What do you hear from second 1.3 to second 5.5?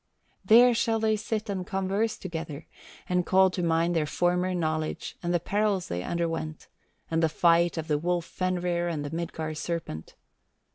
and converse together, and call to mind their former knowledge and the